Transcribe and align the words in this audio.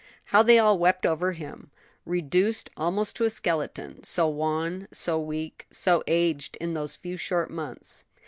How 0.23 0.41
they 0.41 0.57
all 0.57 0.79
wept 0.79 1.05
over 1.05 1.33
him 1.33 1.69
reduced 2.05 2.71
almost 2.75 3.15
to 3.17 3.23
a 3.25 3.29
skeleton, 3.29 4.01
so 4.03 4.27
wan, 4.27 4.87
so 4.91 5.19
weak, 5.19 5.67
so 5.69 6.01
aged, 6.07 6.57
in 6.59 6.73
those 6.73 6.95
few 6.95 7.17
short 7.17 7.51
months. 7.51 8.03